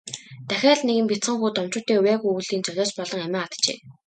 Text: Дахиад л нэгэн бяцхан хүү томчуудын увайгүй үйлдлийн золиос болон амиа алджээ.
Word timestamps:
Дахиад 0.47 0.79
л 0.79 0.85
нэгэн 0.87 1.07
бяцхан 1.09 1.37
хүү 1.39 1.49
томчуудын 1.55 1.99
увайгүй 1.99 2.31
үйлдлийн 2.33 2.65
золиос 2.65 2.91
болон 2.97 3.19
амиа 3.27 3.41
алджээ. 3.45 3.77